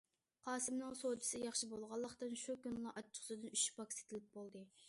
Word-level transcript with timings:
قاسىمنىڭ 0.45 0.95
سودىسى 1.01 1.41
ياخشى 1.43 1.69
بولغانلىقتىن، 1.75 2.35
شۇ 2.47 2.57
كۈنىلا 2.67 2.95
ئاچچىقسۇدىن 2.97 3.55
ئۈچ 3.55 3.71
باك 3.81 3.99
سېتىلىپ 3.99 4.35
بولدى. 4.39 4.69